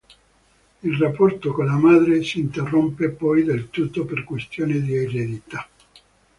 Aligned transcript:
Il 0.81 0.95
rapporto 0.97 1.51
con 1.53 1.67
la 1.67 1.75
madre 1.77 2.23
si 2.23 2.39
interrompe 2.39 3.11
poi 3.11 3.43
del 3.43 3.69
tutto 3.69 4.03
per 4.03 4.23
questioni 4.23 4.81
di 4.81 4.95
eredità. 4.95 5.69